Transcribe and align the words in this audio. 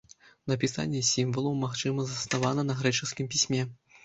Напісанне 0.51 1.01
сімвалаў, 1.09 1.53
магчыма, 1.67 2.07
заснавана 2.15 2.65
на 2.71 2.79
грэчаскім 2.81 3.31
пісьме. 3.37 3.61